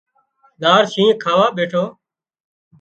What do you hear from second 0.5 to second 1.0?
زار